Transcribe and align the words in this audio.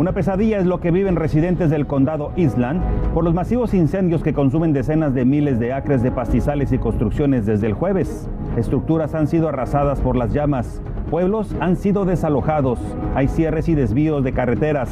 Una 0.00 0.12
pesadilla 0.12 0.58
es 0.58 0.64
lo 0.64 0.80
que 0.80 0.90
viven 0.90 1.14
residentes 1.14 1.68
del 1.68 1.86
condado 1.86 2.32
Island 2.34 2.80
por 3.12 3.22
los 3.22 3.34
masivos 3.34 3.74
incendios 3.74 4.22
que 4.22 4.32
consumen 4.32 4.72
decenas 4.72 5.12
de 5.12 5.26
miles 5.26 5.60
de 5.60 5.74
acres 5.74 6.02
de 6.02 6.10
pastizales 6.10 6.72
y 6.72 6.78
construcciones 6.78 7.44
desde 7.44 7.66
el 7.66 7.74
jueves. 7.74 8.26
Estructuras 8.56 9.14
han 9.14 9.28
sido 9.28 9.50
arrasadas 9.50 10.00
por 10.00 10.16
las 10.16 10.32
llamas, 10.32 10.80
pueblos 11.10 11.54
han 11.60 11.76
sido 11.76 12.06
desalojados, 12.06 12.78
hay 13.14 13.28
cierres 13.28 13.68
y 13.68 13.74
desvíos 13.74 14.24
de 14.24 14.32
carreteras. 14.32 14.88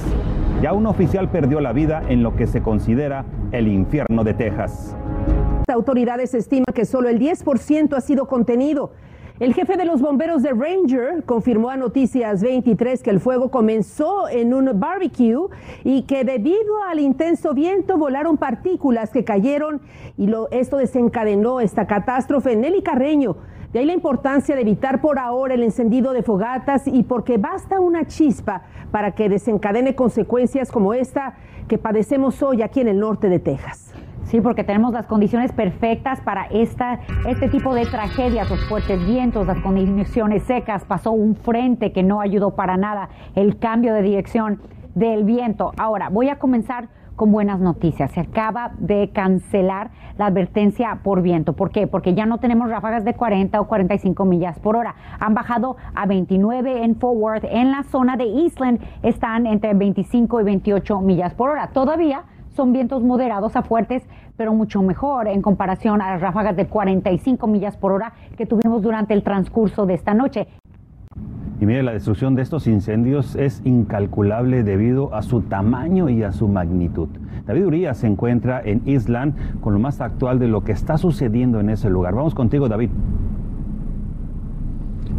Ya 0.61 0.75
un 0.75 0.87
oficial 0.87 1.31
perdió 1.31 1.61
la 1.61 1.73
vida 1.73 2.03
en 2.07 2.23
lo 2.23 2.37
que 2.37 2.47
se 2.47 2.61
considera 2.61 3.25
el 3.51 3.67
infierno 3.67 4.25
de 4.25 4.35
Texas. 4.35 4.95
Autoridades 5.69 6.35
estiman 6.35 6.75
que 6.75 6.85
solo 6.85 7.09
el 7.09 7.19
10% 7.19 7.97
ha 7.97 8.01
sido 8.03 8.27
contenido. 8.27 8.93
El 9.41 9.55
jefe 9.55 9.77
de 9.77 9.85
los 9.85 10.01
bomberos 10.01 10.43
de 10.43 10.51
Ranger 10.51 11.23
confirmó 11.25 11.71
a 11.71 11.77
Noticias 11.77 12.43
23 12.43 13.05
que 13.05 13.11
el 13.11 13.21
fuego 13.21 13.53
comenzó 13.53 14.29
en 14.29 14.53
un 14.53 14.81
barbecue 14.81 15.49
y 15.85 16.03
que 16.03 16.25
debido 16.25 16.83
al 16.89 16.99
intenso 16.99 17.55
viento 17.55 17.97
volaron 17.97 18.37
partículas 18.37 19.11
que 19.11 19.23
cayeron 19.23 19.81
y 20.17 20.29
esto 20.51 20.79
desencadenó 20.79 21.61
esta 21.61 21.87
catástrofe. 21.87 22.57
Nelly 22.57 22.83
Carreño, 22.83 23.37
de 23.73 23.79
ahí 23.79 23.87
la 23.87 23.93
importancia 23.93 24.57
de 24.57 24.63
evitar 24.63 25.01
por 25.01 25.21
ahora 25.21 25.55
el 25.55 25.63
encendido 25.63 26.13
de 26.15 26.25
fogatas 26.25 26.89
y 26.89 27.05
porque 27.05 27.39
basta 27.39 27.79
una 27.79 28.09
chispa 28.09 28.63
para 28.91 29.13
que 29.13 29.29
desencadene 29.29 29.95
consecuencias 29.95 30.73
como 30.73 30.95
esta 30.95 31.37
que 31.69 31.79
padecemos 31.79 32.43
hoy 32.43 32.63
aquí 32.63 32.81
en 32.81 32.89
el 32.89 32.99
norte 32.99 33.29
de 33.29 33.39
Texas. 33.39 33.88
Sí, 34.29 34.43
porque 34.43 34.63
tenemos 34.63 34.93
las 34.93 35.07
condiciones 35.07 35.53
perfectas 35.53 36.21
para 36.21 36.45
esta, 36.51 37.01
este 37.27 37.49
tipo 37.49 37.75
de 37.75 37.87
tragedias, 37.87 38.51
los 38.51 38.63
fuertes 38.69 39.07
vientos, 39.07 39.47
las 39.47 39.59
condiciones 39.61 40.43
secas, 40.43 40.85
pasó 40.85 41.13
un 41.13 41.35
frente 41.35 41.93
que 41.93 42.03
no 42.03 42.21
ayudó 42.21 42.55
para 42.55 42.77
nada, 42.77 43.09
el 43.35 43.59
cambio 43.59 43.95
de 43.95 44.03
dirección 44.03 44.61
del 44.95 45.25
viento. 45.25 45.73
Ahora, 45.79 46.11
voy 46.11 46.29
a 46.29 46.39
comenzar 46.39 46.91
con 47.17 47.33
buenas 47.33 47.59
noticias. 47.59 48.11
Se 48.11 48.21
acaba 48.21 48.73
de 48.79 49.11
cancelar 49.15 49.93
la 50.19 50.27
advertencia 50.27 51.01
por 51.03 51.23
viento. 51.23 51.55
¿Por 51.55 51.71
qué? 51.71 51.87
Porque 51.87 52.13
ya 52.15 52.27
no 52.27 52.37
tenemos 52.37 52.69
ráfagas 52.69 53.07
de 53.07 53.15
40 53.15 53.59
o 53.59 53.67
45 53.67 54.27
millas 54.27 54.59
por 54.59 54.77
hora. 54.77 54.95
Han 55.21 55.33
bajado 55.33 55.79
a 55.95 56.05
29 56.05 56.85
en 56.85 56.97
Forward. 56.97 57.47
En 57.47 57.71
la 57.71 57.83
zona 57.85 58.19
de 58.19 58.25
Eastland 58.25 58.79
están 59.03 59.47
entre 59.47 59.73
25 59.73 60.43
y 60.43 60.45
28 60.45 61.01
millas 61.01 61.33
por 61.33 61.49
hora. 61.49 61.69
Todavía 61.69 62.25
son 62.59 62.73
vientos 62.73 63.05
moderados 63.05 63.55
a 63.55 63.63
fuertes, 63.63 64.03
pero 64.37 64.53
mucho 64.53 64.83
mejor 64.83 65.29
en 65.29 65.43
comparación 65.43 66.03
a 66.03 66.11
las 66.11 66.21
ráfagas 66.21 66.57
de 66.57 66.67
45 66.67 67.47
millas 67.47 67.77
por 67.77 67.93
hora 67.93 68.15
que 68.37 68.47
tuvimos 68.47 68.83
durante 68.83 69.15
el 69.15 69.23
transcurso 69.23 69.87
de 69.87 69.95
esta 69.95 70.13
noche. 70.13 70.49
Y 71.61 71.67
mire, 71.67 71.85
la 71.85 71.93
destrucción 71.93 72.35
de 72.35 72.43
estos 72.43 72.67
incendios 72.67 73.37
es 73.37 73.63
incalculable 73.65 74.65
debido 74.65 75.15
a 75.15 75.23
su 75.23 75.43
tamaño 75.43 76.09
y 76.09 76.25
a 76.25 76.33
su 76.33 76.49
magnitud. 76.49 77.09
David 77.47 77.65
Urias 77.65 77.99
se 77.99 78.09
encuentra 78.09 78.61
en 78.61 78.83
Island 78.87 79.61
con 79.61 79.73
lo 79.73 79.79
más 79.79 80.01
actual 80.01 80.41
de 80.41 80.49
lo 80.49 80.65
que 80.65 80.73
está 80.73 80.99
sucediendo 80.99 81.61
en 81.61 81.71
ese 81.71 81.89
lugar. 81.89 82.13
Vamos 82.13 82.35
contigo, 82.35 82.69
David. 82.69 82.91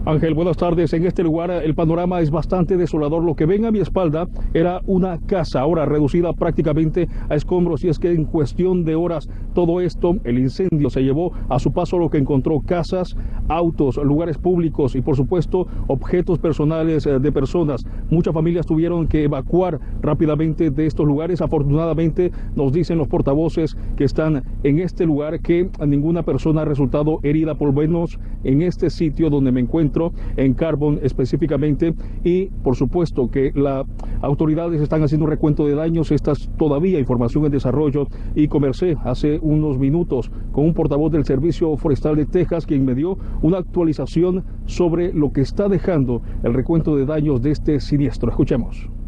Ángel, 0.05 0.33
buenas 0.33 0.55
tardes. 0.55 0.93
En 0.93 1.05
este 1.05 1.23
lugar 1.23 1.51
el 1.51 1.75
panorama 1.75 2.21
es 2.21 2.31
bastante 2.31 2.77
desolador. 2.77 3.21
Lo 3.23 3.35
que 3.35 3.45
ven 3.45 3.65
a 3.65 3.71
mi 3.71 3.79
espalda 3.79 4.27
era 4.53 4.81
una 4.85 5.19
casa, 5.19 5.59
ahora 5.59 5.85
reducida 5.85 6.31
prácticamente 6.31 7.09
a 7.27 7.35
escombros. 7.35 7.83
Y 7.83 7.89
es 7.89 7.99
que 7.99 8.11
en 8.11 8.23
cuestión 8.23 8.85
de 8.85 8.95
horas 8.95 9.29
todo 9.53 9.81
esto, 9.81 10.15
el 10.23 10.39
incendio 10.39 10.89
se 10.89 11.03
llevó 11.03 11.33
a 11.49 11.59
su 11.59 11.73
paso 11.73 11.99
lo 11.99 12.09
que 12.09 12.17
encontró 12.17 12.61
casas, 12.61 13.17
autos, 13.49 13.97
lugares 13.97 14.37
públicos 14.37 14.95
y 14.95 15.01
por 15.01 15.17
supuesto 15.17 15.67
objetos 15.87 16.39
personales 16.39 17.05
eh, 17.05 17.19
de 17.19 17.31
personas. 17.31 17.85
Muchas 18.09 18.33
familias 18.33 18.65
tuvieron 18.65 19.05
que 19.07 19.23
evacuar 19.23 19.79
rápidamente 20.01 20.71
de 20.71 20.85
estos 20.85 21.05
lugares. 21.05 21.41
Afortunadamente 21.41 22.31
nos 22.55 22.71
dicen 22.71 22.97
los 22.97 23.07
portavoces 23.09 23.75
que 23.97 24.05
están 24.05 24.43
en 24.63 24.79
este 24.79 25.05
lugar 25.05 25.41
que 25.41 25.69
ninguna 25.85 26.23
persona 26.23 26.61
ha 26.61 26.65
resultado 26.65 27.19
herida 27.23 27.55
por 27.55 27.73
menos 27.73 28.17
en 28.45 28.61
este 28.61 28.89
sitio 28.89 29.29
donde 29.29 29.51
me 29.51 29.59
encuentro 29.59 29.88
en 30.37 30.53
Carbon 30.53 30.99
específicamente, 31.01 31.93
y 32.23 32.47
por 32.63 32.75
supuesto 32.75 33.29
que 33.29 33.51
las 33.55 33.85
autoridades 34.21 34.81
están 34.81 35.03
haciendo 35.03 35.25
un 35.25 35.31
recuento 35.31 35.65
de 35.65 35.75
daños, 35.75 36.11
esta 36.11 36.31
es 36.31 36.49
todavía 36.57 36.99
información 36.99 37.45
en 37.45 37.51
desarrollo, 37.51 38.07
y 38.35 38.47
conversé 38.47 38.95
hace 39.03 39.39
unos 39.41 39.77
minutos 39.77 40.31
con 40.51 40.65
un 40.65 40.73
portavoz 40.73 41.11
del 41.11 41.25
Servicio 41.25 41.75
Forestal 41.77 42.15
de 42.15 42.25
Texas, 42.25 42.65
quien 42.65 42.85
me 42.85 42.95
dio 42.95 43.17
una 43.41 43.57
actualización 43.57 44.43
sobre 44.65 45.13
lo 45.13 45.31
que 45.31 45.41
está 45.41 45.67
dejando 45.67 46.21
el 46.43 46.53
recuento 46.53 46.95
de 46.95 47.05
daños 47.05 47.41
de 47.41 47.51
este 47.51 47.79
siniestro. 47.79 48.29
Escuchemos. 48.29 48.98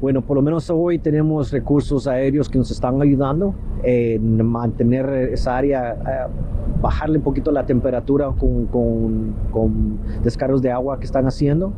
Bueno, 0.00 0.22
por 0.22 0.36
lo 0.36 0.42
menos 0.42 0.68
hoy 0.70 0.98
tenemos 0.98 1.52
recursos 1.52 2.06
aéreos 2.06 2.48
que 2.48 2.58
nos 2.58 2.70
están 2.70 3.00
ayudando 3.00 3.54
en 3.82 4.44
mantener 4.44 5.08
esa 5.32 5.56
área, 5.56 5.92
eh, 5.92 6.32
bajarle 6.80 7.18
un 7.18 7.24
poquito 7.24 7.52
la 7.52 7.66
temperatura 7.66 8.30
con, 8.38 8.66
con 8.66 9.98
descargos 10.22 10.62
de 10.62 10.70
agua 10.70 10.98
que 10.98 11.04
están 11.04 11.26
haciendo. 11.26 11.72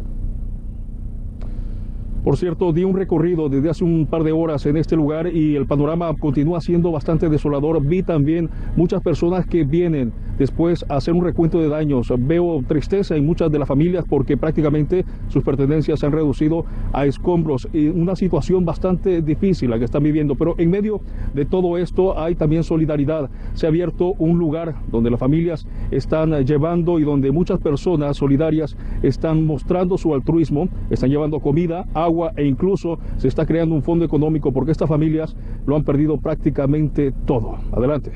Por 2.24 2.38
cierto, 2.38 2.72
di 2.72 2.84
un 2.84 2.96
recorrido 2.96 3.50
desde 3.50 3.68
hace 3.68 3.84
un 3.84 4.06
par 4.06 4.22
de 4.24 4.32
horas 4.32 4.64
en 4.64 4.78
este 4.78 4.96
lugar 4.96 5.26
y 5.26 5.56
el 5.56 5.66
panorama 5.66 6.10
continúa 6.18 6.62
siendo 6.62 6.90
bastante 6.90 7.28
desolador. 7.28 7.84
Vi 7.84 8.02
también 8.02 8.48
muchas 8.76 9.02
personas 9.02 9.44
que 9.44 9.64
vienen 9.64 10.10
después 10.38 10.86
a 10.88 10.96
hacer 10.96 11.12
un 11.12 11.22
recuento 11.22 11.60
de 11.60 11.68
daños. 11.68 12.10
Veo 12.18 12.62
tristeza 12.66 13.14
en 13.14 13.26
muchas 13.26 13.52
de 13.52 13.58
las 13.58 13.68
familias 13.68 14.06
porque 14.08 14.38
prácticamente 14.38 15.04
sus 15.28 15.44
pertenencias 15.44 16.00
se 16.00 16.06
han 16.06 16.12
reducido 16.12 16.64
a 16.94 17.04
escombros 17.04 17.68
y 17.74 17.88
una 17.88 18.16
situación 18.16 18.64
bastante 18.64 19.20
difícil 19.20 19.68
la 19.68 19.78
que 19.78 19.84
están 19.84 20.02
viviendo. 20.02 20.34
Pero 20.34 20.54
en 20.56 20.70
medio 20.70 21.02
de 21.34 21.44
todo 21.44 21.76
esto 21.76 22.18
hay 22.18 22.36
también 22.36 22.64
solidaridad. 22.64 23.28
Se 23.52 23.66
ha 23.66 23.68
abierto 23.68 24.14
un 24.18 24.38
lugar 24.38 24.76
donde 24.90 25.10
las 25.10 25.20
familias 25.20 25.66
están 25.90 26.32
llevando 26.46 26.98
y 26.98 27.04
donde 27.04 27.30
muchas 27.32 27.60
personas 27.60 28.16
solidarias 28.16 28.78
están 29.02 29.44
mostrando 29.44 29.98
su 29.98 30.14
altruismo, 30.14 30.70
están 30.88 31.10
llevando 31.10 31.40
comida, 31.40 31.84
agua 31.92 32.13
e 32.36 32.46
incluso 32.46 32.98
se 33.16 33.28
está 33.28 33.46
creando 33.46 33.74
un 33.74 33.82
fondo 33.82 34.04
económico 34.04 34.52
porque 34.52 34.72
estas 34.72 34.88
familias 34.88 35.36
lo 35.66 35.76
han 35.76 35.84
perdido 35.84 36.18
prácticamente 36.18 37.12
todo. 37.26 37.56
Adelante. 37.72 38.12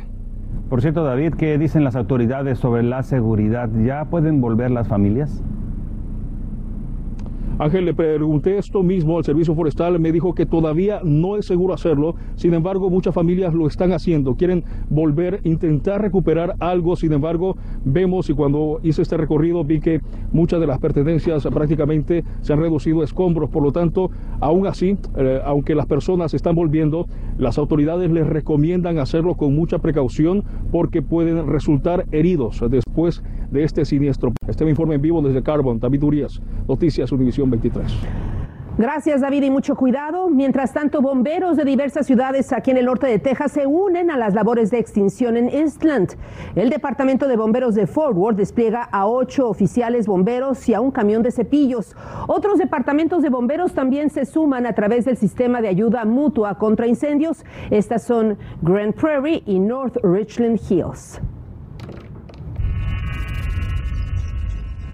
Por 0.68 0.82
cierto, 0.82 1.02
David, 1.02 1.34
¿qué 1.34 1.56
dicen 1.56 1.82
las 1.82 1.96
autoridades 1.96 2.58
sobre 2.58 2.82
la 2.82 3.02
seguridad? 3.02 3.70
¿Ya 3.84 4.04
pueden 4.04 4.40
volver 4.40 4.70
las 4.70 4.86
familias? 4.86 5.42
Ángel, 7.58 7.86
le 7.86 7.94
pregunté 7.94 8.56
esto 8.56 8.84
mismo 8.84 9.18
al 9.18 9.24
Servicio 9.24 9.52
Forestal, 9.52 9.98
me 9.98 10.12
dijo 10.12 10.32
que 10.32 10.46
todavía 10.46 11.00
no 11.02 11.36
es 11.36 11.46
seguro 11.46 11.74
hacerlo, 11.74 12.14
sin 12.36 12.54
embargo 12.54 12.88
muchas 12.88 13.12
familias 13.12 13.52
lo 13.52 13.66
están 13.66 13.92
haciendo, 13.92 14.36
quieren 14.36 14.62
volver, 14.88 15.40
intentar 15.42 16.00
recuperar 16.00 16.54
algo, 16.60 16.94
sin 16.94 17.12
embargo 17.12 17.56
vemos 17.84 18.30
y 18.30 18.34
cuando 18.34 18.78
hice 18.84 19.02
este 19.02 19.16
recorrido 19.16 19.64
vi 19.64 19.80
que 19.80 20.00
muchas 20.30 20.60
de 20.60 20.68
las 20.68 20.78
pertenencias 20.78 21.44
prácticamente 21.52 22.22
se 22.42 22.52
han 22.52 22.60
reducido 22.60 23.00
a 23.00 23.04
escombros, 23.04 23.50
por 23.50 23.64
lo 23.64 23.72
tanto, 23.72 24.10
aún 24.38 24.68
así, 24.68 24.96
eh, 25.16 25.40
aunque 25.44 25.74
las 25.74 25.86
personas 25.86 26.34
están 26.34 26.54
volviendo, 26.54 27.06
las 27.38 27.58
autoridades 27.58 28.08
les 28.08 28.26
recomiendan 28.26 28.98
hacerlo 28.98 29.34
con 29.34 29.56
mucha 29.56 29.78
precaución 29.78 30.44
porque 30.70 31.02
pueden 31.02 31.48
resultar 31.48 32.06
heridos 32.12 32.62
de 33.50 33.62
este 33.62 33.84
siniestro. 33.84 34.32
Este 34.48 34.68
informe 34.68 34.96
en 34.96 35.02
vivo 35.02 35.22
desde 35.22 35.40
Carbon, 35.40 35.78
David 35.78 36.02
Urias, 36.02 36.42
Noticias 36.66 37.12
Univisión 37.12 37.48
23. 37.48 37.86
Gracias 38.76 39.20
David 39.20 39.44
y 39.44 39.50
mucho 39.50 39.76
cuidado. 39.76 40.28
Mientras 40.28 40.72
tanto, 40.72 41.00
bomberos 41.00 41.56
de 41.56 41.64
diversas 41.64 42.06
ciudades 42.06 42.52
aquí 42.52 42.72
en 42.72 42.76
el 42.76 42.86
norte 42.86 43.06
de 43.06 43.20
Texas 43.20 43.52
se 43.52 43.66
unen 43.66 44.10
a 44.10 44.16
las 44.16 44.34
labores 44.34 44.72
de 44.72 44.78
extinción 44.78 45.36
en 45.36 45.48
Eastland. 45.48 46.16
El 46.56 46.70
Departamento 46.70 47.28
de 47.28 47.36
Bomberos 47.36 47.76
de 47.76 47.86
Forward 47.86 48.34
despliega 48.34 48.82
a 48.82 49.06
ocho 49.06 49.48
oficiales 49.48 50.06
bomberos 50.06 50.68
y 50.68 50.74
a 50.74 50.80
un 50.80 50.90
camión 50.90 51.22
de 51.22 51.30
cepillos. 51.30 51.96
Otros 52.26 52.58
departamentos 52.58 53.22
de 53.22 53.30
bomberos 53.30 53.74
también 53.74 54.10
se 54.10 54.24
suman 54.24 54.66
a 54.66 54.72
través 54.72 55.04
del 55.04 55.16
sistema 55.16 55.60
de 55.60 55.68
ayuda 55.68 56.04
mutua 56.04 56.58
contra 56.58 56.88
incendios. 56.88 57.44
Estas 57.70 58.02
son 58.02 58.38
Grand 58.62 58.94
Prairie 58.94 59.42
y 59.46 59.60
North 59.60 59.98
Richland 60.02 60.58
Hills. 60.68 61.20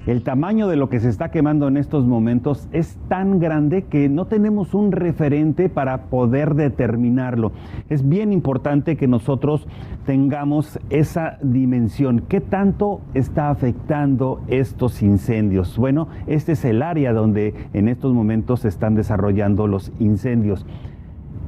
El 0.06 0.22
tamaño 0.22 0.68
de 0.68 0.76
lo 0.76 0.90
que 0.90 1.00
se 1.00 1.08
está 1.08 1.30
quemando 1.30 1.66
en 1.66 1.78
estos 1.78 2.04
momentos 2.06 2.68
es 2.72 2.98
tan 3.08 3.38
grande 3.38 3.84
que 3.84 4.10
no 4.10 4.26
tenemos 4.26 4.74
un 4.74 4.92
referente 4.92 5.70
para 5.70 6.10
poder 6.10 6.54
determinarlo. 6.56 7.52
Es 7.88 8.06
bien 8.06 8.30
importante 8.30 8.98
que 8.98 9.08
nosotros 9.08 9.66
tengamos 10.04 10.78
esa 10.90 11.38
dimensión. 11.40 12.22
¿Qué 12.28 12.42
tanto 12.42 13.00
está 13.14 13.48
afectando 13.48 14.42
estos 14.48 15.02
incendios? 15.02 15.78
Bueno, 15.78 16.08
este 16.26 16.52
es 16.52 16.66
el 16.66 16.82
área 16.82 17.14
donde 17.14 17.54
en 17.72 17.88
estos 17.88 18.12
momentos 18.12 18.60
se 18.60 18.68
están 18.68 18.94
desarrollando 18.94 19.66
los 19.66 19.90
incendios. 20.00 20.66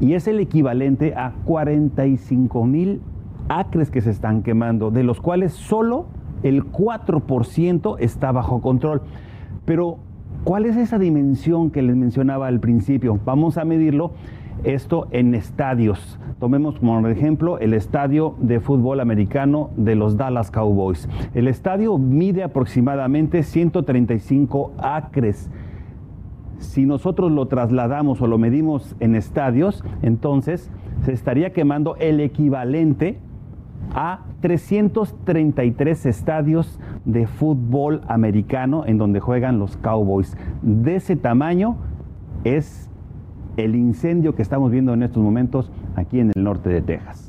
Y 0.01 0.15
es 0.15 0.27
el 0.29 0.41
equivalente 0.41 1.15
a 1.15 1.35
45 1.45 2.65
mil 2.65 3.03
acres 3.51 3.91
que 3.91 4.01
se 4.01 4.11
están 4.11 4.43
quemando, 4.43 4.91
de 4.91 5.03
los 5.03 5.21
cuales 5.21 5.53
solo 5.53 6.07
el 6.43 6.65
4% 6.65 7.97
está 8.01 8.33
bajo 8.33 8.61
control. 8.61 9.03
Pero, 9.65 9.99
¿cuál 10.45 10.67
es 10.67 10.77
esa 10.77 10.99
dimensión 10.99 11.71
que 11.71 11.83
les 11.83 11.97
mencionaba 11.97 12.47
al 12.47 12.61
principio? 12.61 13.19
Vamos 13.25 13.59
a 13.59 13.65
medirlo 13.65 14.13
esto 14.65 15.07
en 15.11 15.35
estadios. 15.35 16.19
Tomemos 16.39 16.79
como 16.79 17.07
ejemplo 17.09 17.59
el 17.59 17.75
estadio 17.75 18.35
de 18.41 18.61
fútbol 18.61 19.01
americano 19.01 19.71
de 19.77 19.95
los 19.95 20.17
Dallas 20.17 20.51
Cowboys. 20.51 21.09
El 21.35 21.49
estadio 21.49 21.99
mide 21.99 22.43
aproximadamente 22.43 23.43
135 23.43 24.73
acres. 24.79 25.51
Si 26.59 26.87
nosotros 26.87 27.33
lo 27.33 27.47
trasladamos 27.47 28.21
o 28.23 28.27
lo 28.27 28.39
medimos 28.39 28.97
en 29.01 29.15
estadios, 29.15 29.85
entonces 30.03 30.71
se 31.03 31.13
estaría 31.13 31.53
quemando 31.53 31.97
el 31.97 32.21
equivalente 32.21 33.19
a 33.97 34.21
333 34.43 36.07
estadios 36.07 36.79
de 37.07 37.27
fútbol 37.27 38.03
americano 38.09 38.85
en 38.87 38.99
donde 38.99 39.21
juegan 39.21 39.59
los 39.59 39.79
Cowboys. 39.79 40.37
De 40.61 40.97
ese 40.97 41.17
tamaño 41.17 41.77
es 42.45 42.91
el 43.57 43.75
incendio 43.75 44.35
que 44.35 44.43
estamos 44.43 44.71
viendo 44.71 44.93
en 44.93 45.03
estos 45.03 45.23
momentos 45.23 45.73
aquí 45.97 46.21
en 46.21 46.31
el 46.35 46.45
norte 46.45 46.69
de 46.69 46.83
Texas. 46.83 47.26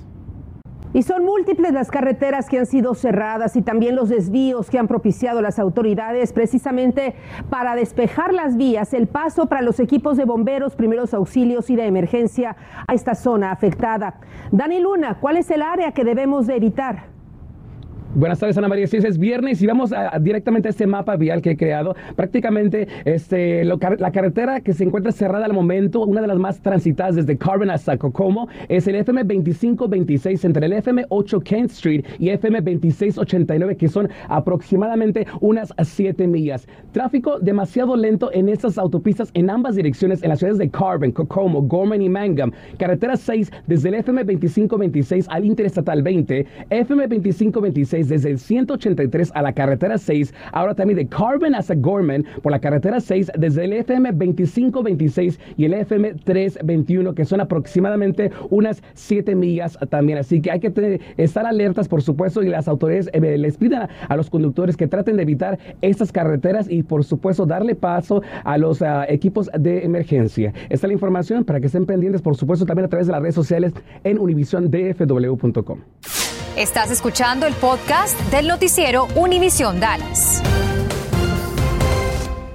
Y 0.97 1.03
son 1.03 1.25
múltiples 1.25 1.73
las 1.73 1.91
carreteras 1.91 2.49
que 2.49 2.57
han 2.57 2.65
sido 2.65 2.95
cerradas 2.95 3.55
y 3.55 3.61
también 3.61 3.95
los 3.95 4.09
desvíos 4.09 4.71
que 4.71 4.79
han 4.79 4.88
propiciado 4.88 5.44
las 5.44 5.59
autoridades 5.59 6.33
precisamente 6.33 7.13
para 7.51 7.75
despejar 7.75 8.33
las 8.33 8.57
vías, 8.57 8.95
el 8.95 9.05
paso 9.05 9.45
para 9.45 9.61
los 9.61 9.79
equipos 9.79 10.17
de 10.17 10.25
bomberos, 10.25 10.75
primeros 10.75 11.13
auxilios 11.13 11.69
y 11.69 11.75
de 11.75 11.85
emergencia 11.85 12.55
a 12.88 12.95
esta 12.95 13.13
zona 13.13 13.51
afectada. 13.51 14.15
Dani 14.51 14.79
Luna, 14.79 15.19
¿cuál 15.21 15.38
es 15.38 15.51
el 15.51 15.61
área 15.61 15.91
que 15.91 16.03
debemos 16.03 16.47
de 16.47 16.55
evitar? 16.55 17.17
Buenas 18.15 18.39
tardes, 18.39 18.57
Ana 18.57 18.69
María. 18.69 18.88
Sí, 18.88 18.98
es 18.98 19.18
viernes 19.18 19.62
y 19.62 19.68
vamos 19.68 19.94
directamente 20.21 20.69
a 20.69 20.71
este 20.71 20.88
mapa 20.88 21.18
vial 21.18 21.42
que 21.42 21.51
he 21.51 21.57
creado. 21.57 21.95
Prácticamente 22.15 22.88
este, 23.06 23.65
la 23.65 24.12
carretera 24.12 24.62
que 24.62 24.74
se 24.74 24.86
encuentra 24.86 25.12
cerrada 25.12 25.45
al 25.45 25.54
momento, 25.54 26.04
una 26.04 26.21
de 26.21 26.27
las 26.27 26.38
más 26.38 26.62
transitadas 26.62 27.15
desde 27.15 27.38
Carbon 27.38 27.69
hasta 27.69 27.98
Kokomo, 27.98 28.48
es 28.69 28.88
el 28.88 28.95
FM 28.95 29.24
2526 29.25 30.45
entre 30.45 30.65
el 30.65 30.74
FM 30.74 31.06
8 31.09 31.39
Kent 31.42 31.71
Street 31.71 32.06
y 32.18 32.30
FM 32.30 32.62
2689, 32.62 33.75
que 33.75 33.88
son 33.89 34.09
aproximadamente 34.30 35.27
unas 35.42 35.74
7 35.80 36.27
millas. 36.27 36.68
Tráfico 36.94 37.39
demasiado 37.39 37.95
lento 37.95 38.31
en 38.33 38.50
estas 38.50 38.77
autopistas 38.77 39.30
en 39.33 39.50
ambas 39.50 39.75
direcciones 39.75 40.24
en 40.24 40.30
las 40.30 40.39
ciudades 40.39 40.59
de 40.59 40.69
Carbon, 40.69 41.12
Kokomo, 41.12 41.62
Gorman 41.62 42.01
y 42.01 42.09
Mangum. 42.09 42.51
Carretera 42.80 43.18
6 43.18 43.51
desde 43.68 43.89
el 43.89 43.95
FM 43.95 44.24
2526 44.24 45.27
al 45.30 45.45
Interestatal 45.45 46.01
20, 46.01 46.48
FM 46.69 47.07
2526 47.07 47.96
desde 48.05 48.29
el 48.29 48.39
183 48.39 49.31
a 49.33 49.41
la 49.41 49.53
carretera 49.53 49.97
6, 49.97 50.33
ahora 50.51 50.75
también 50.75 50.97
de 50.97 51.07
Carbon 51.07 51.55
hasta 51.55 51.75
Gorman 51.75 52.25
por 52.41 52.51
la 52.51 52.59
carretera 52.59 52.99
6 52.99 53.31
desde 53.38 53.65
el 53.65 53.73
FM 53.73 54.11
2526 54.11 55.39
y 55.57 55.65
el 55.65 55.73
FM 55.73 56.13
321 56.23 57.13
que 57.15 57.25
son 57.25 57.41
aproximadamente 57.41 58.31
unas 58.49 58.83
7 58.94 59.35
millas 59.35 59.77
también. 59.89 60.19
Así 60.19 60.41
que 60.41 60.51
hay 60.51 60.59
que 60.59 61.01
estar 61.17 61.45
alertas 61.45 61.88
por 61.88 62.01
supuesto 62.01 62.44
y 62.44 62.49
las 62.49 62.67
autoridades 62.67 63.09
eh, 63.13 63.38
les 63.38 63.57
pidan 63.57 63.89
a, 64.07 64.15
los 64.15 64.29
conductores 64.29 64.77
que 64.77 64.88
traten 64.88 65.17
de 65.17 65.23
evitar 65.23 65.59
estas 65.81 66.11
carreteras 66.11 66.69
y 66.69 66.83
por 66.83 67.03
supuesto 67.03 67.45
darle 67.45 67.75
paso 67.75 68.21
a 68.44 68.57
los 68.57 68.81
ah, 68.81 69.05
equipos 69.07 69.49
de 69.57 69.83
emergencia. 69.83 70.53
Esta 70.69 70.88
es 70.88 70.89
la 70.89 70.94
información 70.94 71.44
para 71.44 71.59
que 71.59 71.67
estén 71.67 71.85
pendientes 71.85 72.21
por 72.21 72.35
supuesto 72.35 72.65
también 72.65 72.85
a 72.85 72.89
través 72.89 73.07
de 73.07 73.13
las 73.13 73.21
redes 73.21 73.35
sociales 73.35 73.73
en 74.03 74.19
univisiondfw.com. 74.19 75.79
Estás 76.57 76.89
escuchando 76.89 77.45
el 77.45 77.54
podcast 77.54 78.19
del 78.31 78.48
noticiero 78.48 79.06
Univisión 79.15 79.80
Dallas. 79.80 80.42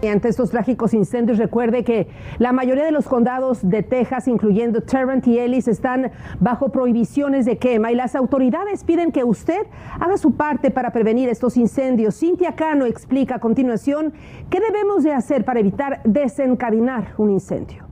Ante 0.02 0.28
estos 0.28 0.50
trágicos 0.50 0.92
incendios, 0.92 1.38
recuerde 1.38 1.84
que 1.84 2.08
la 2.38 2.50
mayoría 2.50 2.82
de 2.82 2.90
los 2.90 3.06
condados 3.06 3.60
de 3.62 3.84
Texas, 3.84 4.26
incluyendo 4.26 4.80
Tarrant 4.80 5.24
y 5.28 5.38
Ellis, 5.38 5.68
están 5.68 6.10
bajo 6.40 6.72
prohibiciones 6.72 7.44
de 7.46 7.58
quema 7.58 7.92
y 7.92 7.94
las 7.94 8.16
autoridades 8.16 8.82
piden 8.82 9.12
que 9.12 9.22
usted 9.22 9.68
haga 10.00 10.16
su 10.16 10.34
parte 10.34 10.72
para 10.72 10.90
prevenir 10.90 11.28
estos 11.28 11.56
incendios. 11.56 12.18
Cintia 12.18 12.56
Cano 12.56 12.86
explica 12.86 13.36
a 13.36 13.38
continuación 13.38 14.14
qué 14.50 14.58
debemos 14.58 15.04
de 15.04 15.12
hacer 15.12 15.44
para 15.44 15.60
evitar 15.60 16.00
desencadenar 16.02 17.14
un 17.18 17.30
incendio. 17.30 17.91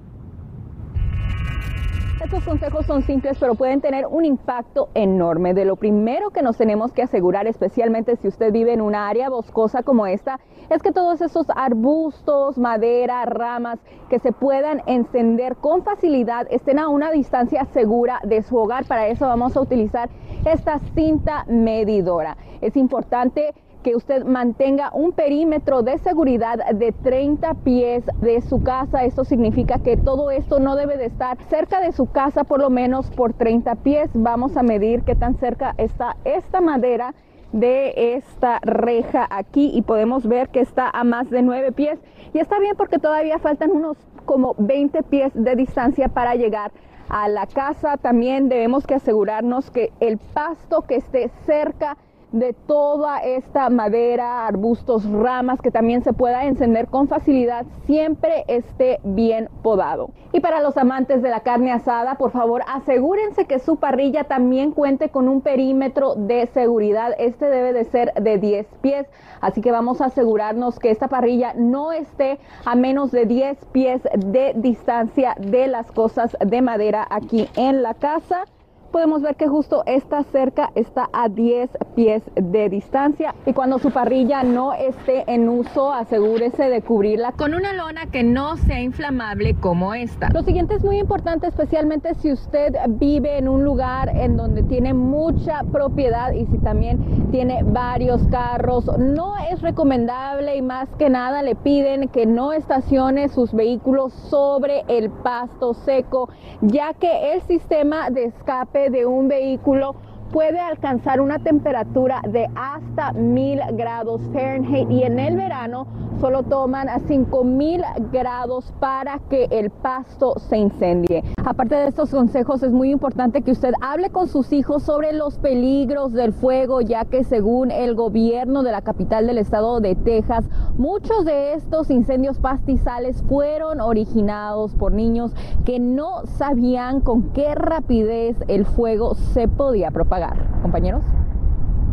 Estos 2.22 2.44
consejos 2.44 2.84
son 2.84 3.00
simples, 3.00 3.38
pero 3.40 3.54
pueden 3.54 3.80
tener 3.80 4.06
un 4.06 4.26
impacto 4.26 4.90
enorme. 4.92 5.54
De 5.54 5.64
lo 5.64 5.76
primero 5.76 6.28
que 6.28 6.42
nos 6.42 6.58
tenemos 6.58 6.92
que 6.92 7.02
asegurar, 7.02 7.46
especialmente 7.46 8.16
si 8.16 8.28
usted 8.28 8.52
vive 8.52 8.74
en 8.74 8.82
una 8.82 9.08
área 9.08 9.30
boscosa 9.30 9.82
como 9.82 10.06
esta, 10.06 10.38
es 10.68 10.82
que 10.82 10.92
todos 10.92 11.22
esos 11.22 11.46
arbustos, 11.56 12.58
madera, 12.58 13.24
ramas 13.24 13.78
que 14.10 14.18
se 14.18 14.32
puedan 14.32 14.82
encender 14.86 15.56
con 15.56 15.82
facilidad 15.82 16.46
estén 16.50 16.78
a 16.78 16.88
una 16.88 17.10
distancia 17.10 17.64
segura 17.72 18.20
de 18.22 18.42
su 18.42 18.54
hogar. 18.54 18.84
Para 18.84 19.08
eso 19.08 19.26
vamos 19.26 19.56
a 19.56 19.62
utilizar 19.62 20.10
esta 20.44 20.78
cinta 20.94 21.46
medidora. 21.48 22.36
Es 22.60 22.76
importante 22.76 23.54
que 23.82 23.96
usted 23.96 24.24
mantenga 24.24 24.90
un 24.92 25.12
perímetro 25.12 25.82
de 25.82 25.98
seguridad 25.98 26.58
de 26.72 26.92
30 26.92 27.54
pies 27.54 28.04
de 28.20 28.40
su 28.42 28.62
casa. 28.62 29.04
Esto 29.04 29.24
significa 29.24 29.78
que 29.78 29.96
todo 29.96 30.30
esto 30.30 30.60
no 30.60 30.76
debe 30.76 30.96
de 30.96 31.06
estar 31.06 31.38
cerca 31.48 31.80
de 31.80 31.92
su 31.92 32.06
casa 32.06 32.44
por 32.44 32.60
lo 32.60 32.70
menos 32.70 33.10
por 33.10 33.32
30 33.32 33.74
pies. 33.76 34.10
Vamos 34.14 34.56
a 34.56 34.62
medir 34.62 35.02
qué 35.02 35.14
tan 35.14 35.36
cerca 35.36 35.74
está 35.78 36.16
esta 36.24 36.60
madera 36.60 37.14
de 37.52 38.14
esta 38.16 38.60
reja 38.62 39.26
aquí 39.28 39.70
y 39.74 39.82
podemos 39.82 40.26
ver 40.26 40.50
que 40.50 40.60
está 40.60 40.88
a 40.88 41.02
más 41.04 41.30
de 41.30 41.42
9 41.42 41.72
pies 41.72 41.98
y 42.32 42.38
está 42.38 42.60
bien 42.60 42.76
porque 42.76 42.98
todavía 42.98 43.38
faltan 43.38 43.72
unos 43.72 43.96
como 44.24 44.54
20 44.58 45.02
pies 45.04 45.32
de 45.34 45.56
distancia 45.56 46.08
para 46.08 46.34
llegar 46.36 46.70
a 47.08 47.28
la 47.28 47.46
casa. 47.46 47.96
También 47.96 48.48
debemos 48.48 48.86
que 48.86 48.94
asegurarnos 48.94 49.70
que 49.70 49.92
el 50.00 50.18
pasto 50.18 50.82
que 50.82 50.96
esté 50.96 51.28
cerca 51.44 51.96
de 52.32 52.52
toda 52.52 53.18
esta 53.18 53.68
madera, 53.70 54.46
arbustos, 54.46 55.04
ramas 55.10 55.60
que 55.60 55.70
también 55.70 56.02
se 56.02 56.12
pueda 56.12 56.44
encender 56.44 56.86
con 56.86 57.08
facilidad, 57.08 57.66
siempre 57.86 58.44
esté 58.46 59.00
bien 59.02 59.48
podado. 59.62 60.10
Y 60.32 60.40
para 60.40 60.60
los 60.60 60.76
amantes 60.76 61.22
de 61.22 61.30
la 61.30 61.40
carne 61.40 61.72
asada, 61.72 62.14
por 62.14 62.30
favor 62.30 62.62
asegúrense 62.68 63.46
que 63.46 63.58
su 63.58 63.76
parrilla 63.76 64.24
también 64.24 64.70
cuente 64.72 65.08
con 65.08 65.28
un 65.28 65.40
perímetro 65.40 66.14
de 66.14 66.46
seguridad. 66.46 67.14
Este 67.18 67.46
debe 67.46 67.72
de 67.72 67.84
ser 67.84 68.12
de 68.14 68.38
10 68.38 68.66
pies, 68.80 69.06
así 69.40 69.60
que 69.60 69.72
vamos 69.72 70.00
a 70.00 70.06
asegurarnos 70.06 70.78
que 70.78 70.90
esta 70.90 71.08
parrilla 71.08 71.52
no 71.56 71.92
esté 71.92 72.38
a 72.64 72.76
menos 72.76 73.10
de 73.10 73.26
10 73.26 73.64
pies 73.72 74.02
de 74.16 74.52
distancia 74.56 75.34
de 75.38 75.66
las 75.66 75.90
cosas 75.90 76.36
de 76.44 76.62
madera 76.62 77.06
aquí 77.10 77.48
en 77.56 77.82
la 77.82 77.94
casa 77.94 78.44
podemos 78.90 79.22
ver 79.22 79.36
que 79.36 79.48
justo 79.48 79.82
esta 79.86 80.22
cerca 80.24 80.70
está 80.74 81.08
a 81.12 81.28
10 81.28 81.70
pies 81.94 82.22
de 82.34 82.68
distancia 82.68 83.34
y 83.46 83.52
cuando 83.52 83.78
su 83.78 83.90
parrilla 83.90 84.42
no 84.42 84.72
esté 84.72 85.24
en 85.26 85.48
uso 85.48 85.92
asegúrese 85.92 86.64
de 86.64 86.82
cubrirla 86.82 87.32
con 87.32 87.54
una 87.54 87.72
lona 87.72 88.06
que 88.06 88.22
no 88.22 88.56
sea 88.56 88.80
inflamable 88.80 89.54
como 89.54 89.94
esta. 89.94 90.30
Lo 90.30 90.42
siguiente 90.42 90.74
es 90.74 90.84
muy 90.84 90.98
importante 90.98 91.46
especialmente 91.46 92.14
si 92.14 92.32
usted 92.32 92.74
vive 92.88 93.38
en 93.38 93.48
un 93.48 93.64
lugar 93.64 94.10
en 94.14 94.36
donde 94.36 94.62
tiene 94.62 94.92
mucha 94.92 95.62
propiedad 95.70 96.32
y 96.32 96.46
si 96.46 96.58
también 96.58 97.30
tiene 97.30 97.62
varios 97.62 98.22
carros 98.24 98.90
no 98.98 99.34
es 99.50 99.62
recomendable 99.62 100.56
y 100.56 100.62
más 100.62 100.88
que 100.98 101.08
nada 101.10 101.42
le 101.42 101.54
piden 101.54 102.08
que 102.08 102.26
no 102.26 102.52
estacione 102.52 103.28
sus 103.28 103.52
vehículos 103.52 104.12
sobre 104.12 104.84
el 104.88 105.10
pasto 105.10 105.74
seco 105.74 106.28
ya 106.60 106.92
que 106.94 107.34
el 107.34 107.42
sistema 107.42 108.10
de 108.10 108.24
escape 108.24 108.79
de 108.88 109.04
un 109.04 109.28
vehículo 109.28 109.96
puede 110.32 110.60
alcanzar 110.60 111.20
una 111.20 111.38
temperatura 111.38 112.22
de 112.28 112.48
hasta 112.54 113.12
1000 113.12 113.60
grados 113.72 114.20
Fahrenheit 114.32 114.90
y 114.90 115.02
en 115.02 115.18
el 115.18 115.36
verano 115.36 115.86
solo 116.20 116.42
toman 116.42 116.88
a 116.88 116.98
5000 117.00 117.82
grados 118.12 118.72
para 118.78 119.20
que 119.30 119.48
el 119.50 119.70
pasto 119.70 120.38
se 120.38 120.58
incendie. 120.58 121.24
Aparte 121.44 121.74
de 121.76 121.88
estos 121.88 122.10
consejos, 122.10 122.62
es 122.62 122.72
muy 122.72 122.90
importante 122.90 123.40
que 123.40 123.52
usted 123.52 123.72
hable 123.80 124.10
con 124.10 124.28
sus 124.28 124.52
hijos 124.52 124.82
sobre 124.82 125.14
los 125.14 125.38
peligros 125.38 126.12
del 126.12 126.34
fuego, 126.34 126.82
ya 126.82 127.06
que 127.06 127.24
según 127.24 127.70
el 127.70 127.94
gobierno 127.94 128.62
de 128.62 128.72
la 128.72 128.82
capital 128.82 129.26
del 129.26 129.38
estado 129.38 129.80
de 129.80 129.94
Texas, 129.94 130.44
muchos 130.76 131.24
de 131.24 131.54
estos 131.54 131.90
incendios 131.90 132.38
pastizales 132.38 133.22
fueron 133.26 133.80
originados 133.80 134.74
por 134.74 134.92
niños 134.92 135.32
que 135.64 135.80
no 135.80 136.26
sabían 136.26 137.00
con 137.00 137.30
qué 137.30 137.54
rapidez 137.54 138.36
el 138.48 138.66
fuego 138.66 139.14
se 139.14 139.48
podía 139.48 139.90
propagar. 139.90 140.19
Compañeros 140.62 141.04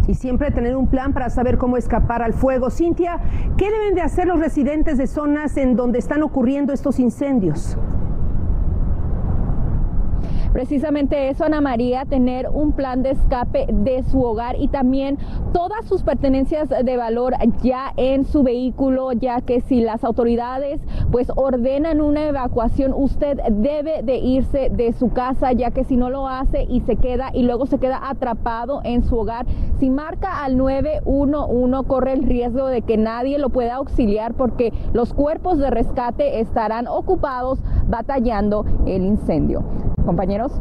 y 0.07 0.13
siempre 0.13 0.51
tener 0.51 0.75
un 0.75 0.87
plan 0.87 1.13
para 1.13 1.29
saber 1.29 1.57
cómo 1.57 1.77
escapar 1.77 2.21
al 2.21 2.33
fuego. 2.33 2.69
Cintia, 2.69 3.19
¿qué 3.57 3.69
deben 3.69 3.93
de 3.93 4.01
hacer 4.01 4.27
los 4.27 4.39
residentes 4.39 4.97
de 4.97 5.05
zonas 5.05 5.57
en 5.57 5.75
donde 5.75 5.99
están 5.99 6.23
ocurriendo 6.23 6.73
estos 6.73 6.99
incendios? 6.99 7.77
Precisamente 10.57 11.29
eso, 11.29 11.45
Ana 11.45 11.61
María, 11.61 12.05
tener 12.05 12.49
un 12.49 12.71
plan 12.71 13.03
de 13.03 13.11
escape 13.11 13.67
de 13.71 14.01
su 14.01 14.23
hogar 14.23 14.55
y 14.57 14.69
también 14.69 15.19
todas 15.53 15.85
sus 15.85 16.01
pertenencias 16.01 16.67
de 16.69 16.97
valor 16.97 17.35
ya 17.61 17.93
en 17.95 18.25
su 18.25 18.41
vehículo, 18.41 19.11
ya 19.11 19.41
que 19.41 19.61
si 19.61 19.81
las 19.81 20.03
autoridades 20.03 20.81
pues 21.11 21.31
ordenan 21.35 22.01
una 22.01 22.25
evacuación, 22.25 22.91
usted 22.95 23.37
debe 23.51 24.01
de 24.01 24.17
irse 24.17 24.71
de 24.71 24.93
su 24.93 25.09
casa, 25.13 25.51
ya 25.51 25.69
que 25.69 25.83
si 25.83 25.95
no 25.95 26.09
lo 26.09 26.27
hace 26.27 26.63
y 26.63 26.79
se 26.79 26.95
queda 26.95 27.29
y 27.35 27.43
luego 27.43 27.67
se 27.67 27.77
queda 27.77 28.09
atrapado 28.09 28.81
en 28.83 29.03
su 29.03 29.15
hogar, 29.15 29.45
si 29.77 29.91
marca 29.91 30.43
al 30.43 30.57
911 30.57 31.87
corre 31.87 32.13
el 32.13 32.23
riesgo 32.23 32.65
de 32.65 32.81
que 32.81 32.97
nadie 32.97 33.37
lo 33.37 33.49
pueda 33.49 33.75
auxiliar 33.75 34.33
porque 34.33 34.73
los 34.91 35.13
cuerpos 35.13 35.59
de 35.59 35.69
rescate 35.69 36.39
estarán 36.39 36.87
ocupados 36.87 37.59
batallando 37.87 38.65
el 38.87 39.05
incendio. 39.05 39.63
Compañeros. 40.07 40.53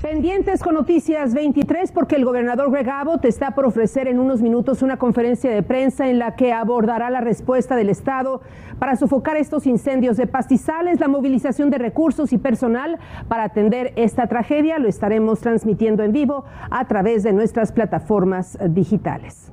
Pendientes 0.00 0.62
con 0.62 0.74
Noticias 0.74 1.34
23 1.34 1.92
porque 1.92 2.16
el 2.16 2.24
gobernador 2.24 2.70
Greg 2.70 2.88
Abbott 2.88 3.26
está 3.26 3.50
por 3.50 3.66
ofrecer 3.66 4.08
en 4.08 4.18
unos 4.18 4.40
minutos 4.40 4.80
una 4.80 4.96
conferencia 4.96 5.50
de 5.50 5.62
prensa 5.62 6.08
en 6.08 6.18
la 6.18 6.36
que 6.36 6.54
abordará 6.54 7.10
la 7.10 7.20
respuesta 7.20 7.76
del 7.76 7.90
Estado 7.90 8.40
para 8.78 8.96
sofocar 8.96 9.36
estos 9.36 9.66
incendios 9.66 10.16
de 10.16 10.26
pastizales, 10.26 11.00
la 11.00 11.08
movilización 11.08 11.68
de 11.68 11.76
recursos 11.76 12.32
y 12.32 12.38
personal 12.38 12.98
para 13.28 13.44
atender 13.44 13.92
esta 13.96 14.26
tragedia. 14.26 14.78
Lo 14.78 14.88
estaremos 14.88 15.40
transmitiendo 15.40 16.02
en 16.02 16.12
vivo 16.12 16.46
a 16.70 16.86
través 16.86 17.24
de 17.24 17.34
nuestras 17.34 17.72
plataformas 17.72 18.58
digitales. 18.70 19.52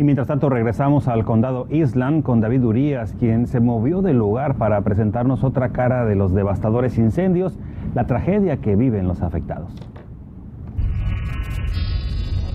Y 0.00 0.02
mientras 0.02 0.28
tanto 0.28 0.48
regresamos 0.48 1.08
al 1.08 1.26
condado 1.26 1.66
Island 1.68 2.22
con 2.22 2.40
David 2.40 2.64
Urias, 2.64 3.14
quien 3.18 3.46
se 3.46 3.60
movió 3.60 4.00
del 4.00 4.16
lugar 4.16 4.54
para 4.54 4.80
presentarnos 4.80 5.44
otra 5.44 5.72
cara 5.72 6.06
de 6.06 6.16
los 6.16 6.32
devastadores 6.32 6.96
incendios, 6.96 7.58
la 7.94 8.06
tragedia 8.06 8.56
que 8.62 8.76
viven 8.76 9.06
los 9.06 9.20
afectados. 9.20 9.74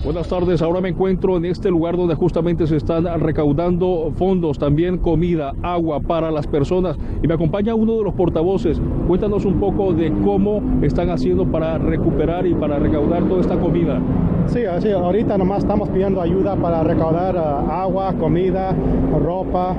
Buenas 0.04 0.28
tardes, 0.28 0.60
ahora 0.60 0.80
me 0.80 0.88
encuentro 0.88 1.36
en 1.36 1.44
este 1.44 1.70
lugar 1.70 1.96
donde 1.96 2.16
justamente 2.16 2.66
se 2.66 2.78
están 2.78 3.04
recaudando 3.20 4.12
fondos, 4.16 4.58
también 4.58 4.98
comida, 4.98 5.52
agua 5.62 6.00
para 6.00 6.32
las 6.32 6.48
personas 6.48 6.98
y 7.22 7.28
me 7.28 7.34
acompaña 7.34 7.76
uno 7.76 7.96
de 7.96 8.02
los 8.02 8.14
portavoces. 8.14 8.82
Cuéntanos 9.06 9.44
un 9.44 9.60
poco 9.60 9.92
de 9.92 10.12
cómo 10.24 10.62
están 10.82 11.10
haciendo 11.10 11.46
para 11.46 11.78
recuperar 11.78 12.44
y 12.44 12.54
para 12.54 12.80
recaudar 12.80 13.22
toda 13.22 13.40
esta 13.40 13.56
comida. 13.56 14.00
Sí, 14.48 14.64
así, 14.64 14.90
ahorita 14.90 15.36
nomás 15.36 15.58
estamos 15.58 15.88
pidiendo 15.88 16.20
ayuda 16.20 16.56
para 16.56 16.82
recaudar 16.84 17.36
ah, 17.36 17.82
agua, 17.82 18.14
comida, 18.14 18.74
ropa 19.20 19.74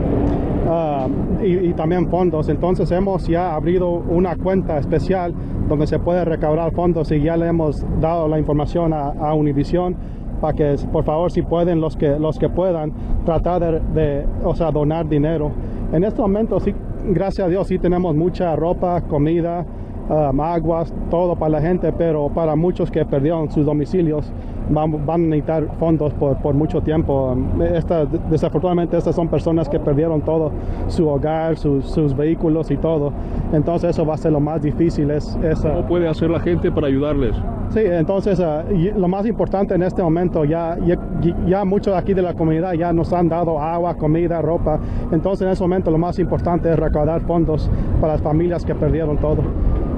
ah, 0.67 1.07
y, 1.41 1.73
también 1.73 2.09
fondos. 2.09 2.49
Entonces 2.49 2.91
hemos 2.91 3.27
ya 3.27 3.55
abrido 3.55 3.89
una 3.89 4.35
cuenta 4.35 4.77
especial 4.77 5.33
donde 5.69 5.87
se 5.87 5.99
puede 5.99 6.25
recaudar 6.25 6.73
fondos 6.73 7.11
y 7.11 7.21
ya 7.21 7.37
le 7.37 7.47
hemos 7.47 7.85
dado 8.01 8.27
la 8.27 8.39
información 8.39 8.93
a, 8.93 9.09
a 9.09 9.33
Univision 9.33 9.95
para 10.41 10.53
que 10.53 10.75
por 10.91 11.03
favor 11.03 11.31
si 11.31 11.41
pueden 11.41 11.81
los 11.81 11.95
que 11.95 12.19
los 12.19 12.37
que 12.37 12.49
puedan 12.49 12.91
tratar 13.25 13.81
de, 13.81 14.25
o 14.43 14.53
sea, 14.53 14.71
donar 14.71 15.07
dinero. 15.07 15.51
En 15.93 16.03
este 16.03 16.21
momento 16.21 16.59
sí, 16.59 16.75
gracias 17.05 17.47
a 17.47 17.49
Dios 17.49 17.67
sí 17.67 17.79
tenemos 17.79 18.15
mucha 18.15 18.55
ropa, 18.55 19.01
comida, 19.01 19.65
um, 20.09 20.41
aguas, 20.41 20.93
todo 21.09 21.35
para 21.35 21.51
la 21.51 21.61
gente, 21.61 21.91
pero 21.91 22.29
para 22.29 22.55
muchos 22.55 22.91
que 22.91 23.05
perdieron 23.05 23.51
sus 23.51 23.65
domicilios 23.65 24.31
van, 24.69 24.93
a 25.07 25.17
necesitar 25.17 25.67
fondos 25.79 26.13
por, 26.13 26.37
por 26.37 26.53
mucho 26.53 26.81
tiempo. 26.81 27.35
Esta, 27.73 28.05
desafortunadamente 28.05 28.97
estas 28.97 29.15
son 29.15 29.27
personas 29.27 29.69
que 29.69 29.79
perdieron 29.79 30.21
todo, 30.21 30.51
su 30.87 31.07
hogar, 31.07 31.57
sus 31.57 32.15
vehículos 32.15 32.71
y 32.71 32.77
todo. 32.77 33.11
Entonces 33.53 33.91
eso 33.91 34.05
va 34.05 34.15
a 34.15 34.17
ser 34.17 34.31
lo 34.31 34.39
más 34.39 34.61
difícil. 34.61 35.11
Es, 35.11 35.37
¿Cómo 35.61 35.85
puede 35.87 36.07
hacer 36.07 36.29
la 36.29 36.39
gente 36.39 36.71
para 36.71 36.87
ayudarles? 36.87 37.35
Sí, 37.69 37.81
entonces 37.83 38.39
ah, 38.39 38.63
lo 38.95 39.07
más 39.07 39.25
importante 39.25 39.75
en 39.75 39.83
este 39.83 40.01
momento, 40.01 40.45
ya, 40.45 40.77
ya, 40.85 40.97
ya, 41.45 41.65
muchos 41.65 41.93
aquí 41.95 42.13
de 42.13 42.21
la 42.21 42.33
comunidad 42.33 42.73
ya 42.73 42.93
nos 42.93 43.11
han 43.11 43.27
dado 43.27 43.59
agua, 43.59 43.95
comida, 43.95 44.41
ropa. 44.41 44.79
Entonces 45.11 45.45
en 45.45 45.51
ese 45.51 45.63
momento 45.63 45.91
lo 45.91 45.97
más 45.97 46.17
importante 46.19 46.71
es 46.71 46.79
recaudar 46.79 47.21
fondos 47.21 47.69
para 47.99 48.13
las 48.13 48.21
familias 48.21 48.63
que 48.63 48.73
perdieron 48.73 49.17
todo. 49.17 49.43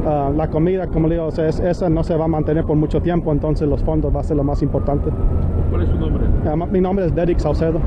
Ah, 0.05 0.31
la 0.35 0.49
comida, 0.49 0.87
como 0.87 1.07
le 1.07 1.15
digo, 1.15 1.27
esa 1.27 1.89
no 1.89 2.03
se 2.03 2.15
va 2.15 2.25
a 2.25 2.27
mantener 2.27 2.63
por 2.63 2.77
mucho 2.77 3.01
tiempo, 3.01 3.31
entonces 3.31 3.67
los 3.67 3.83
fondos 3.83 4.15
va 4.15 4.21
a 4.21 4.23
ser 4.23 4.37
lo 4.37 4.43
más 4.43 4.61
importante. 4.61 5.09
¿Cuál 5.69 5.83
es 5.83 5.89
su 5.89 5.95
nombre? 5.95 6.25
Ah, 6.45 6.55
mi 6.55 6.79
nombre 6.79 7.05
es 7.05 7.15
Derek 7.15 7.39
Saucedo. 7.39 7.79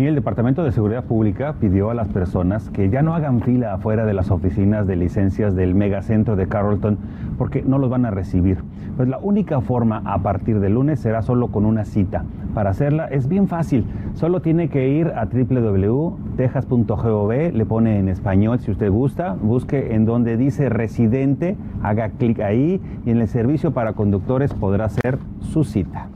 El 0.00 0.14
Departamento 0.14 0.64
de 0.64 0.72
Seguridad 0.72 1.04
Pública 1.04 1.56
pidió 1.60 1.90
a 1.90 1.94
las 1.94 2.08
personas 2.08 2.70
que 2.70 2.88
ya 2.88 3.02
no 3.02 3.14
hagan 3.14 3.42
fila 3.42 3.74
afuera 3.74 4.06
de 4.06 4.14
las 4.14 4.30
oficinas 4.30 4.86
de 4.86 4.96
licencias 4.96 5.54
del 5.54 5.74
megacentro 5.74 6.34
de 6.34 6.48
Carrollton 6.48 6.96
porque 7.36 7.62
no 7.62 7.76
los 7.78 7.90
van 7.90 8.06
a 8.06 8.10
recibir. 8.10 8.56
Pues 8.96 9.06
la 9.08 9.18
única 9.18 9.60
forma 9.60 10.00
a 10.04 10.22
partir 10.22 10.60
de 10.60 10.70
lunes 10.70 10.98
será 10.98 11.20
solo 11.20 11.48
con 11.48 11.66
una 11.66 11.84
cita. 11.84 12.24
Para 12.54 12.70
hacerla 12.70 13.04
es 13.06 13.28
bien 13.28 13.48
fácil, 13.48 13.84
solo 14.14 14.40
tiene 14.40 14.68
que 14.68 14.88
ir 14.88 15.08
a 15.08 15.26
www.texas.gov, 15.26 17.52
le 17.52 17.66
pone 17.66 17.98
en 17.98 18.08
español 18.08 18.60
si 18.60 18.70
usted 18.70 18.90
gusta, 18.90 19.36
busque 19.40 19.94
en 19.94 20.06
donde 20.06 20.38
dice 20.38 20.70
residente, 20.70 21.56
haga 21.82 22.08
clic 22.10 22.40
ahí 22.40 22.80
y 23.04 23.10
en 23.10 23.20
el 23.20 23.28
servicio 23.28 23.72
para 23.72 23.92
conductores 23.92 24.54
podrá 24.54 24.86
hacer 24.86 25.18
su 25.40 25.64
cita. 25.64 26.08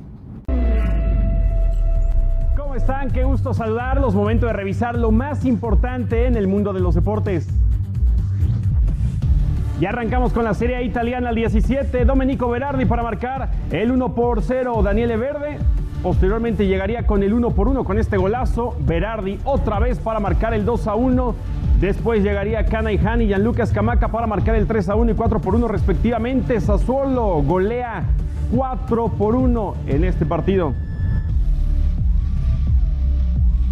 ¿Cómo 2.76 2.84
están? 2.84 3.10
Qué 3.10 3.24
gusto 3.24 3.54
saludarlos. 3.54 4.14
Momento 4.14 4.44
de 4.44 4.52
revisar 4.52 4.98
lo 4.98 5.10
más 5.10 5.46
importante 5.46 6.26
en 6.26 6.36
el 6.36 6.46
mundo 6.46 6.74
de 6.74 6.80
los 6.80 6.94
deportes. 6.94 7.48
Ya 9.80 9.88
arrancamos 9.88 10.34
con 10.34 10.44
la 10.44 10.52
Serie 10.52 10.82
italiana 10.84 11.30
al 11.30 11.36
17. 11.36 12.04
Domenico 12.04 12.50
Berardi 12.50 12.84
para 12.84 13.02
marcar 13.02 13.48
el 13.70 13.92
1 13.92 14.14
por 14.14 14.42
0. 14.42 14.82
Daniele 14.82 15.16
Verde 15.16 15.56
Posteriormente 16.02 16.66
llegaría 16.66 17.06
con 17.06 17.22
el 17.22 17.32
1 17.32 17.52
por 17.52 17.68
1 17.68 17.82
con 17.82 17.98
este 17.98 18.18
golazo. 18.18 18.76
Berardi 18.80 19.38
otra 19.44 19.78
vez 19.78 19.98
para 19.98 20.20
marcar 20.20 20.52
el 20.52 20.66
2 20.66 20.86
a 20.86 20.96
1. 20.96 21.34
Después 21.80 22.22
llegaría 22.22 22.66
Kana 22.66 22.92
y 22.92 22.98
Han 22.98 23.22
y 23.22 23.28
Gianlucas 23.28 23.72
Camaca 23.72 24.08
para 24.08 24.26
marcar 24.26 24.54
el 24.54 24.66
3 24.66 24.90
a 24.90 24.96
1 24.96 25.12
y 25.12 25.14
4 25.14 25.40
por 25.40 25.54
1 25.54 25.66
respectivamente. 25.66 26.60
Sassuolo 26.60 27.42
golea 27.42 28.04
4 28.54 29.08
por 29.16 29.34
1 29.34 29.74
en 29.86 30.04
este 30.04 30.26
partido. 30.26 30.74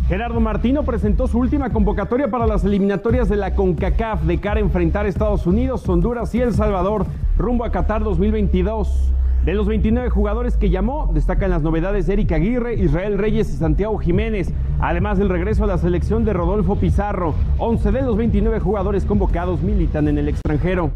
Gerardo 0.08 0.38
Martino 0.38 0.82
presentó 0.82 1.26
su 1.26 1.38
última 1.38 1.70
convocatoria 1.70 2.28
para 2.28 2.46
las 2.46 2.62
eliminatorias 2.62 3.28
de 3.30 3.36
la 3.36 3.54
CONCACAF 3.54 4.22
de 4.24 4.38
cara 4.38 4.60
a 4.60 4.62
enfrentar 4.62 5.06
a 5.06 5.08
Estados 5.08 5.46
Unidos, 5.46 5.88
Honduras 5.88 6.34
y 6.34 6.42
El 6.42 6.52
Salvador 6.52 7.06
rumbo 7.38 7.64
a 7.64 7.70
Qatar 7.70 8.04
2022. 8.04 9.12
De 9.46 9.54
los 9.54 9.66
29 9.66 10.10
jugadores 10.10 10.58
que 10.58 10.68
llamó, 10.68 11.10
destacan 11.14 11.50
las 11.50 11.62
novedades 11.62 12.06
de 12.06 12.14
Eric 12.14 12.32
Aguirre, 12.32 12.74
Israel 12.74 13.16
Reyes 13.16 13.48
y 13.48 13.56
Santiago 13.56 13.98
Jiménez, 13.98 14.52
además 14.78 15.18
del 15.18 15.30
regreso 15.30 15.64
a 15.64 15.68
la 15.68 15.78
selección 15.78 16.24
de 16.26 16.34
Rodolfo 16.34 16.76
Pizarro. 16.76 17.34
11 17.58 17.92
de 17.92 18.02
los 18.02 18.16
29 18.18 18.60
jugadores 18.60 19.06
convocados 19.06 19.62
militan 19.62 20.08
en 20.08 20.18
el 20.18 20.28
extranjero. 20.28 20.92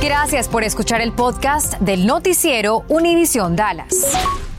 Gracias 0.00 0.48
por 0.48 0.62
escuchar 0.62 1.00
el 1.00 1.12
podcast 1.12 1.80
del 1.80 2.06
noticiero 2.06 2.84
Univisión 2.88 3.56
Dallas. 3.56 4.43